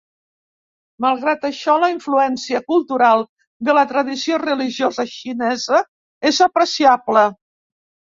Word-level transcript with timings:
Malgrat 1.05 1.45
això 1.49 1.75
la 1.83 1.89
influència 1.97 2.63
cultural 2.73 3.23
de 3.69 3.77
la 3.81 3.85
tradició 3.95 4.43
religiosa 4.47 5.09
xinesa 5.15 5.87
és 6.35 6.45
apreciable. 6.51 7.33